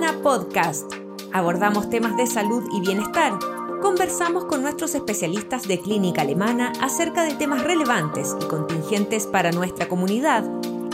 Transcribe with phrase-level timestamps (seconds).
[0.00, 0.90] Podcast.
[1.32, 3.38] Abordamos temas de salud y bienestar.
[3.82, 9.88] Conversamos con nuestros especialistas de clínica alemana acerca de temas relevantes y contingentes para nuestra
[9.88, 10.44] comunidad.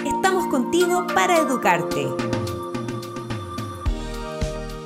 [0.05, 2.09] Estamos contigo para educarte.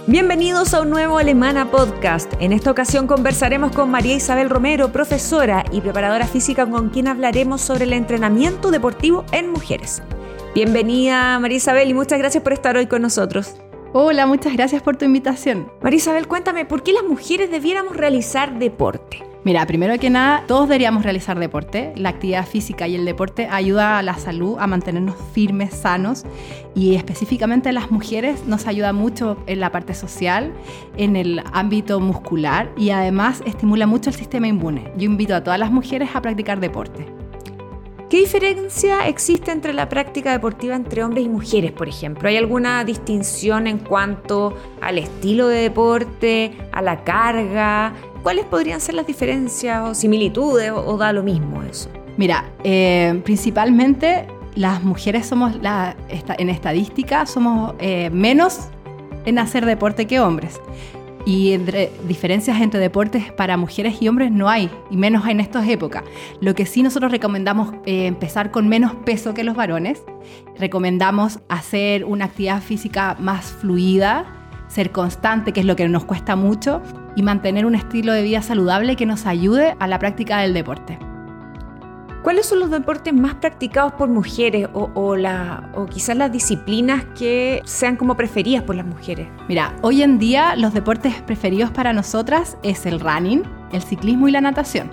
[0.06, 2.30] Bienvenidos a un nuevo Alemana Podcast.
[2.40, 7.62] En esta ocasión conversaremos con María Isabel Romero, profesora y preparadora física con quien hablaremos
[7.62, 10.02] sobre el entrenamiento deportivo en mujeres.
[10.54, 13.54] Bienvenida María Isabel y muchas gracias por estar hoy con nosotros.
[13.92, 15.68] Hola, muchas gracias por tu invitación.
[15.82, 19.24] María Isabel, cuéntame, ¿por qué las mujeres debiéramos realizar deporte?
[19.42, 21.92] Mira, primero que nada, todos deberíamos realizar deporte.
[21.96, 26.24] La actividad física y el deporte ayuda a la salud, a mantenernos firmes, sanos
[26.72, 30.52] y específicamente las mujeres nos ayuda mucho en la parte social,
[30.96, 34.92] en el ámbito muscular y además estimula mucho el sistema inmune.
[34.98, 37.19] Yo invito a todas las mujeres a practicar deporte.
[38.10, 42.28] ¿Qué diferencia existe entre la práctica deportiva entre hombres y mujeres, por ejemplo?
[42.28, 47.92] ¿Hay alguna distinción en cuanto al estilo de deporte, a la carga?
[48.24, 51.88] ¿Cuáles podrían ser las diferencias o similitudes o, da lo mismo eso?
[52.16, 58.70] Mira, eh, principalmente las mujeres somos, en estadística, somos eh, menos
[59.24, 60.60] en hacer deporte que hombres.
[61.26, 65.68] Y entre, diferencias entre deportes para mujeres y hombres no hay, y menos en estas
[65.68, 66.02] épocas.
[66.40, 70.02] Lo que sí nosotros recomendamos eh, empezar con menos peso que los varones.
[70.58, 74.24] Recomendamos hacer una actividad física más fluida,
[74.68, 76.80] ser constante, que es lo que nos cuesta mucho,
[77.16, 81.09] y mantener un estilo de vida saludable que nos ayude a la práctica del deporte.
[82.22, 87.62] ¿Cuáles son los deportes más practicados por mujeres o, la, o quizás las disciplinas que
[87.64, 89.28] sean como preferidas por las mujeres?
[89.48, 94.32] Mira, hoy en día los deportes preferidos para nosotras es el running, el ciclismo y
[94.32, 94.90] la natación.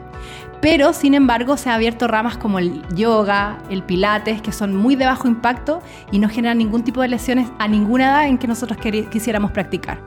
[0.61, 4.95] Pero, sin embargo, se han abierto ramas como el yoga, el pilates, que son muy
[4.95, 8.47] de bajo impacto y no generan ningún tipo de lesiones a ninguna edad en que
[8.47, 8.79] nosotros
[9.11, 9.99] quisiéramos practicar.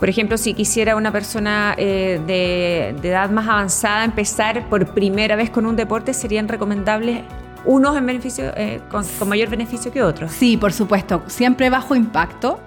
[0.00, 5.50] Por ejemplo, si quisiera una persona eh, de, edad más avanzada empezar por primera vez
[5.50, 7.20] con un deporte, ¿serían recomendables
[7.66, 10.32] unos en beneficio, eh, con, mayor beneficio que otros?
[10.32, 11.22] Sí, por supuesto.
[11.26, 12.58] Siempre bajo impacto.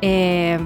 [0.00, 0.58] Eh,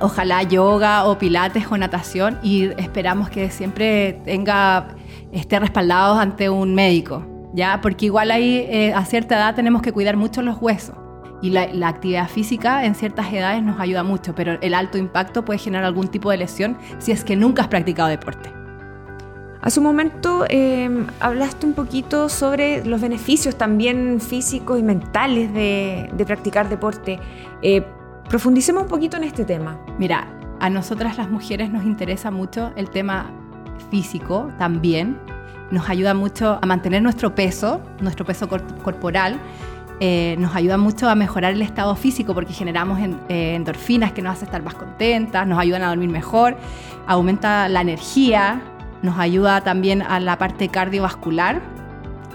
[0.00, 4.88] ojalá yoga o pilates o natación y esperamos que siempre tenga,
[5.30, 7.22] esté respaldado ante un médico,
[7.52, 7.82] ¿ya?
[7.82, 10.96] Porque igual ahí a cierta edad tenemos que cuidar mucho los huesos.
[11.40, 15.58] Y la, actividad física en ciertas edades nos ayuda mucho, pero el alto impacto puede
[15.58, 18.52] generar algún tipo de lesión si es que nunca has practicado deporte.
[19.60, 26.24] Hace un momento em, hablaste un poquito sobre los beneficios también físicos y mentales de,
[26.26, 27.18] practicar deporte.
[27.62, 27.84] Eh,
[28.28, 29.78] profundicemos un poquito en este tema.
[29.98, 30.28] Mira,
[30.60, 33.30] a nosotras las mujeres nos interesa mucho el tema
[33.90, 35.18] físico también.
[35.70, 39.38] Nos ayuda mucho a mantener nuestro peso, nuestro peso corporal
[40.00, 44.34] eh, nos ayuda mucho a mejorar el estado físico porque generamos eh, endorfinas que nos
[44.34, 46.56] hacen estar más contentas, nos ayudan a dormir mejor,
[47.06, 48.62] aumenta la energía,
[49.02, 51.60] nos ayuda también a la parte cardiovascular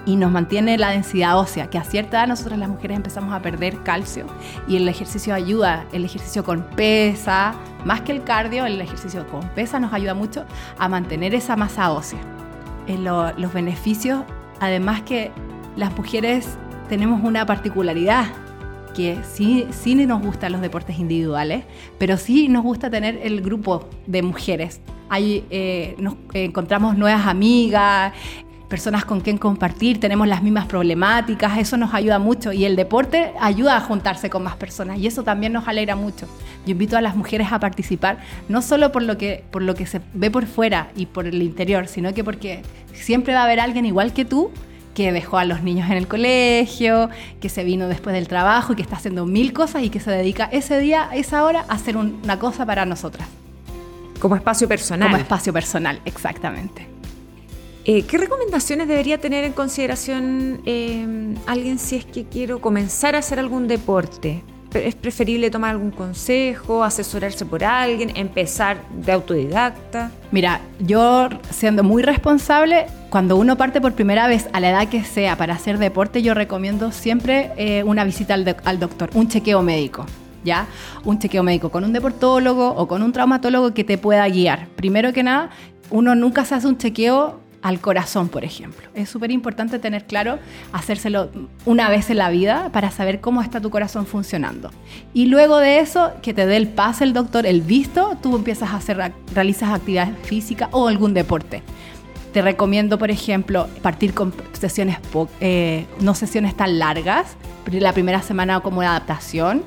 [0.06, 3.41] y nos mantiene la densidad ósea, que a cierta edad nosotros las mujeres empezamos a
[3.41, 4.25] perder calcio
[4.68, 7.53] y el ejercicio ayuda, el ejercicio con pesa,
[7.85, 10.45] más que el cardio, el ejercicio con pesa nos ayuda mucho
[10.78, 12.19] a mantener esa masa ósea.
[12.88, 14.24] En los beneficios,
[14.59, 15.31] además que
[15.78, 16.57] las mujeres
[16.90, 18.26] tenemos una particularidad
[18.94, 21.64] que sí, sí nos gustan los deportes individuales,
[21.98, 24.82] pero sí nos gusta tener el grupo de mujeres.
[25.10, 28.14] Ahí eh, nos encontramos nuevas amigas,
[28.70, 33.32] personas con quien compartir, tenemos las mismas problemáticas, eso nos ayuda mucho y el deporte
[33.40, 36.28] ayuda a juntarse con más personas y eso también nos alegra mucho.
[36.66, 38.18] Yo invito a las mujeres a participar,
[38.50, 41.42] no solo por lo que, por lo que se ve por fuera y por el
[41.44, 44.50] interior, sino que porque siempre va a haber alguien igual que tú
[44.94, 47.09] que dejó a los niños en el colegio,
[47.42, 50.12] que se vino después del trabajo y que está haciendo mil cosas y que se
[50.12, 53.28] dedica ese día, esa hora, a hacer una cosa para nosotras.
[54.20, 55.09] Como espacio personal.
[55.09, 56.88] Como espacio personal, exactamente.
[57.86, 63.20] Eh, ¿Qué recomendaciones debería tener en consideración eh, alguien si es que quiero comenzar a
[63.20, 64.42] hacer algún deporte?
[64.80, 70.12] ¿Es preferible tomar algún consejo, asesorarse por alguien, empezar de autodidacta?
[70.31, 75.04] Mira, yo siendo muy responsable, cuando uno parte por primera vez a la edad que
[75.04, 79.62] sea para hacer deporte, yo recomiendo siempre eh, una visita al, al doctor, un chequeo
[79.62, 80.06] médico.
[80.44, 80.68] ¿ya?
[81.06, 84.68] Un chequeo médico con un deportólogo o con un traumatólogo que te pueda guiar.
[84.76, 85.50] Primero que nada,
[85.90, 88.88] uno nunca se hace un chequeo al corazón, por ejemplo.
[88.94, 90.38] Es súper importante tener claro,
[90.74, 91.30] hacérselo
[91.65, 94.69] una vez en la vida para saber cómo está tu corazón funcionando.
[95.13, 98.71] Y luego de eso, que te dé el pase el doctor, el visto, tú empiezas
[98.71, 101.63] a hacer, realizas actividades físicas o algún deporte.
[102.33, 104.98] Te recomiendo, por ejemplo, partir con sesiones,
[105.39, 107.38] eh, no sesiones tan largas,
[107.71, 109.63] la primera semana como de adaptación,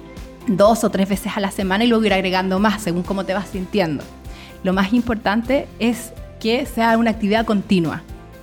[0.47, 3.33] dos o tres veces a la semana y luego ir agregando más según cómo te
[3.33, 4.05] vas sintiendo.
[4.65, 8.03] Lo más importante es que sea una actividad continua,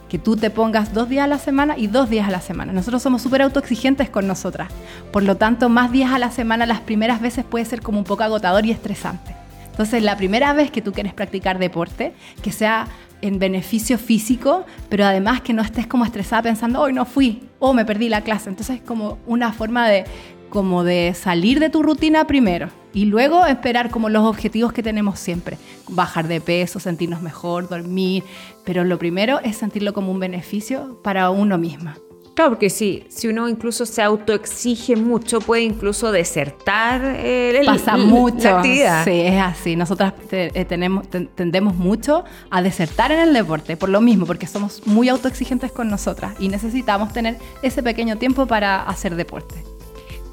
[0.09, 2.73] que tú te pongas dos días a la semana y dos días a la semana.
[2.73, 4.69] Nosotros somos súper autoexigentes con nosotras,
[5.11, 8.05] por lo tanto más días a la semana las primeras veces puede ser como un
[8.05, 9.35] poco agotador y estresante.
[9.71, 12.13] Entonces la primera vez que tú quieres practicar deporte,
[12.43, 12.87] que sea
[13.23, 17.73] en beneficio físico, pero además que no estés como estresada pensando, hoy no fui, o
[17.73, 18.49] me perdí la clase.
[18.49, 20.03] Entonces es como una forma de
[20.53, 25.17] como de salir de tu rutina primero y luego esperar como los objetivos que tenemos
[25.17, 25.57] siempre,
[25.89, 28.23] bajar de peso, sentirnos mejor, dormir,
[28.63, 31.97] pero lo primero es sentirlo como un beneficio para uno misma.
[32.35, 37.97] Claro, porque si, si uno incluso se autoexige mucho, puede incluso desertar eh, el, Pasa
[37.97, 38.61] mucho.
[38.63, 39.75] Sí, es así.
[39.75, 44.85] Nosotras eh, tenemos, tendemos mucho a desertar en el deporte, por lo mismo, porque somos
[44.85, 49.72] muy autoexigentes con nosotras y necesitamos tener ese pequeño tiempo para hacer deporte.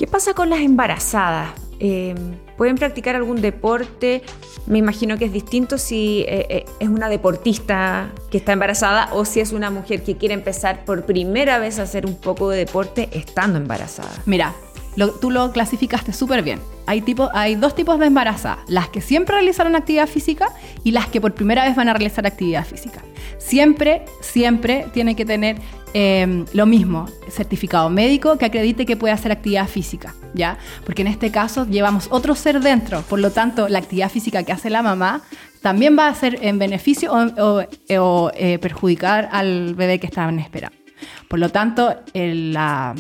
[0.00, 1.50] ¿Qué pasa con las embarazadas?
[1.78, 2.14] Eh,
[2.56, 4.22] ¿Pueden practicar algún deporte?
[4.64, 9.26] Me imagino que es distinto si eh, eh, es una deportista que está embarazada o
[9.26, 12.56] si es una mujer que quiere empezar por primera vez a hacer un poco de
[12.56, 14.08] deporte estando embarazada.
[14.24, 14.54] Mira,
[15.20, 16.60] tú lo clasificaste súper bien.
[16.86, 17.04] Hay,
[17.34, 20.48] hay dos tipos de embarazadas, las que siempre realizaron actividad física
[20.82, 23.02] y las que por primera vez van a realizar actividad física.
[23.36, 25.56] Siempre, siempre tiene que tener
[25.92, 30.56] Em, lo mismo, certificado médico que acredite que puede hacer actividad física, ¿ya?
[30.86, 34.52] Porque en este caso llevamos otro ser dentro, por lo tanto, la actividad física que
[34.52, 35.22] hace la mamá
[35.62, 40.76] también va a ser en beneficio o, eh, perjudicar al bebé que estaban esperando.
[41.28, 42.94] Por lo tanto, la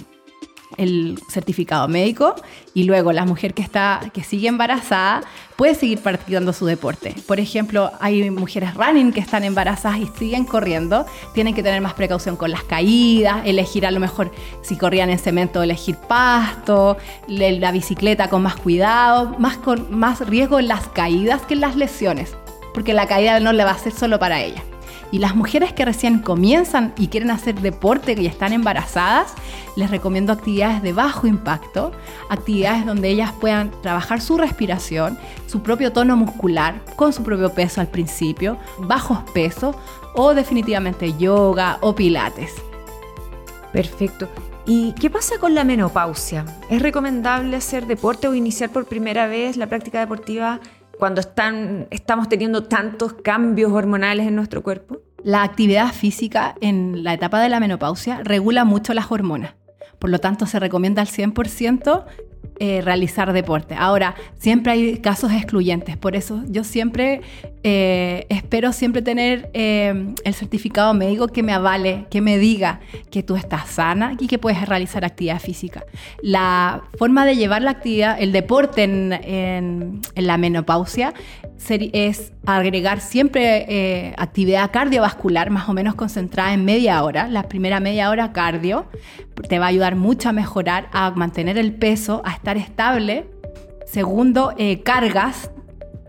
[0.76, 2.34] el certificado médico
[2.74, 5.22] y luego la mujer que está que sigue embarazada
[5.56, 7.14] puede seguir practicando su deporte.
[7.26, 11.94] Por ejemplo, hay mujeres running que están embarazadas y siguen corriendo, tienen que tener más
[11.94, 14.32] precaución con las caídas, elegir a lo mejor
[14.62, 16.96] si corrían en cemento, elegir pasto,
[17.28, 21.76] la bicicleta con más cuidado, más con más riesgo en las caídas que en las
[21.76, 22.34] lesiones,
[22.72, 24.62] porque la caída no le va a ser solo para ella.
[25.12, 29.34] Y las mujeres que recién comienzan y quieren hacer deporte y están embarazadas,
[29.76, 31.92] les recomiendo actividades de bajo impacto,
[32.28, 37.80] actividades donde ellas puedan trabajar su respiración, su propio tono muscular, con su propio peso
[37.80, 39.74] al principio, bajos pesos
[40.14, 42.54] o definitivamente yoga o pilates.
[43.72, 44.28] Perfecto.
[44.66, 46.44] ¿Y qué pasa con la menopausia?
[46.68, 50.60] ¿Es recomendable hacer deporte o iniciar por primera vez la práctica deportiva
[51.00, 54.98] cuando están, estamos teniendo tantos cambios hormonales en nuestro cuerpo?
[55.24, 59.54] La actividad física en la etapa de la menopausia regula mucho las hormonas.
[59.98, 62.04] Por lo tanto, se recomienda al 100%
[62.58, 63.74] eh, realizar deporte.
[63.74, 67.22] Ahora, siempre hay casos excluyentes, por eso yo siempre
[67.62, 72.80] eh, espero siempre tener eh, el certificado médico que me avale, que me diga
[73.10, 75.84] que tú estás sana y que puedes realizar actividad física.
[76.22, 81.12] La forma de llevar la actividad, el deporte en, la menopausia
[81.68, 87.28] es agregar siempre actividad cardiovascular, más o menos concentrada en media hora.
[87.28, 88.86] La primera media hora cardio
[89.48, 93.26] te va a ayudar mucho a mejorar, a mantener el peso, a estar estable.
[93.86, 95.50] Segundo, eh, cargas,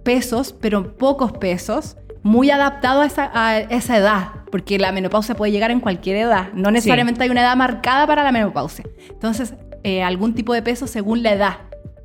[0.04, 5.80] pesos, pero pocos pesos, muy adaptado a esa, edad, porque la menopausia puede llegar en
[5.80, 6.54] cualquier edad.
[6.54, 8.86] No necesariamente hay una edad marcada para la menopausia.
[9.10, 11.58] Entonces, eh, algún tipo de peso según la edad,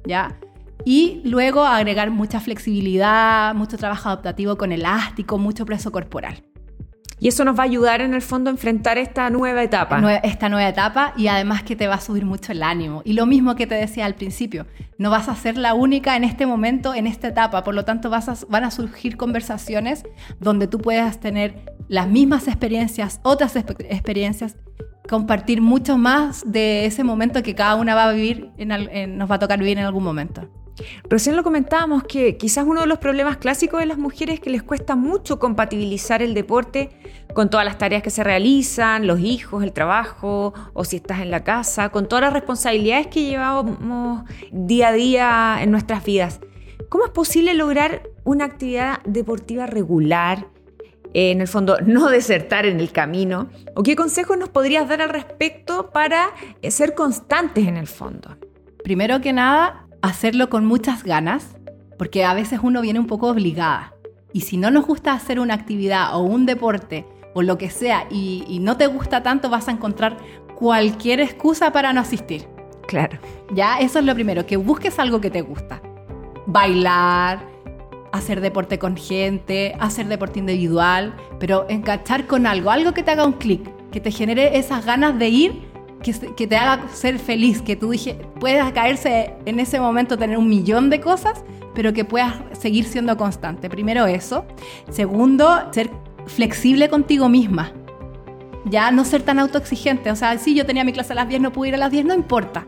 [0.07, 0.37] ¿ya?
[0.85, 6.43] Y luego agregar mucha flexibilidad, mucho trabajo adaptativo con elástico, mucho peso corporal.
[7.19, 9.99] Y eso nos va a ayudar en el fondo a enfrentar esta nueva etapa.
[10.23, 13.01] esta nueva etapa y además que te va a subir mucho el ánimo.
[13.05, 14.67] Y lo mismo que te decía al principio,
[14.99, 17.65] no vas a ser la única en este momento, en esta etapa.
[17.65, 20.05] Por lo tanto, vas van a surgir conversaciones
[20.41, 24.57] donde tú puedas tener las mismas experiencias, otras experiencias,
[25.09, 29.39] compartir mucho más de ese momento que cada una va a vivir, nos va a
[29.39, 30.49] tocar vivir en algún momento.
[31.09, 34.51] Recién lo comentábamos que quizás uno de los problemas clásicos de las mujeres es que
[34.51, 36.91] les cuesta mucho compatibilizar el deporte
[37.35, 41.31] con todas las tareas que se realizan, los hijos, el trabajo, o si estás en
[41.31, 46.41] la casa, con todas las responsabilidades que llevamos día a día en nuestras vidas.
[46.89, 50.47] ¿Cómo es posible lograr una actividad deportiva regular?
[51.19, 53.49] en el fondo, no desertar en el camino?
[53.75, 56.29] ¿O qué consejos nos podrías dar al respecto para
[56.69, 58.37] ser constantes en el fondo?
[58.85, 61.57] Primero que nada, hacerlo con muchas ganas,
[61.99, 63.95] porque a veces uno viene un poco obligada.
[64.33, 68.07] Y si no nos gusta hacer una actividad o un deporte o lo que sea
[68.11, 70.17] y, no te gusta tanto, vas a encontrar
[70.55, 72.47] cualquier excusa para no asistir.
[72.87, 73.19] Claro.
[73.53, 75.83] Ya, eso es lo primero, que busques algo que te gusta.
[76.47, 77.41] Bailar,
[78.13, 83.27] hacer deporte con gente, hacer deporte individual, pero encachar con algo, algo que te haga
[83.27, 85.66] un clic, que te genere esas ganas de ir
[86.13, 90.49] que, te haga ser feliz, que tú dije, puedas caerse en ese momento, tener un
[90.49, 91.45] millón de cosas,
[91.75, 93.69] pero que puedas seguir siendo constante.
[93.69, 94.45] Primero eso.
[94.91, 95.91] Segundo, ser
[96.27, 97.73] flexible contigo misma.
[98.65, 100.11] Ya no ser tan autoexigente.
[100.11, 101.91] O sea, si yo tenía mi clase a las 10, no pude ir a las
[101.91, 102.67] 10, no importa.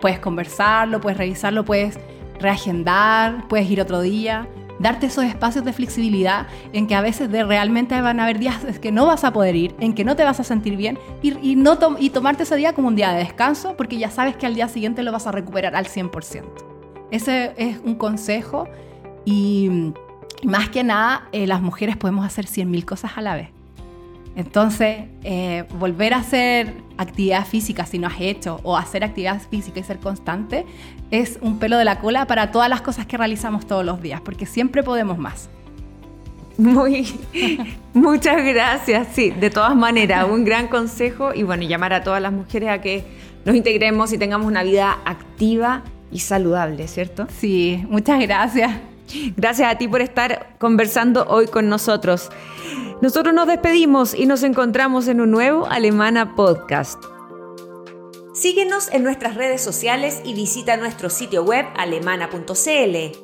[0.00, 1.98] Puedes conversarlo, puedes revisarlo, puedes
[2.38, 4.48] reagendar, puedes ir otro día
[4.84, 8.60] darte esos espacios de flexibilidad en que a veces de realmente van a haber días
[8.82, 11.56] que no vas a poder ir, en que no te vas a sentir bien y,
[11.56, 14.54] no y tomarte ese día como un día de descanso porque ya sabes que al
[14.54, 16.44] día siguiente lo vas a recuperar al 100%.
[17.10, 18.68] Ese es un consejo
[19.24, 19.94] y
[20.44, 23.53] más que nada eh, las mujeres podemos hacer 100.000 cosas a la vez.
[24.36, 29.80] Entonces, eh, volver a hacer actividad física si no has hecho o hacer actividad física
[29.80, 30.66] y ser constante
[31.10, 34.20] es un pelo de la cola para todas las cosas que realizamos todos los días,
[34.20, 35.48] porque siempre podemos más.
[36.56, 37.06] Muy,
[37.94, 39.08] muchas gracias.
[39.12, 42.80] Sí, de todas maneras, un gran consejo y bueno, llamar a todas las mujeres a
[42.80, 43.04] que
[43.44, 47.26] nos integremos y tengamos una vida activa y saludable, ¿cierto?
[47.38, 48.72] Sí, muchas gracias.
[49.36, 52.30] Gracias a ti por estar conversando hoy con nosotros.
[53.00, 57.02] Nosotros nos despedimos y nos encontramos en un nuevo Alemana Podcast.
[58.32, 63.18] Síguenos en nuestras redes sociales y visita nuestro sitio web alemana.cl.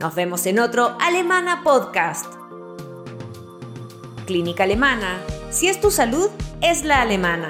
[0.00, 2.26] Nos vemos en otro Alemana Podcast.
[4.26, 5.20] Clínica Alemana.
[5.50, 6.28] Si es tu salud,
[6.60, 7.48] es la alemana.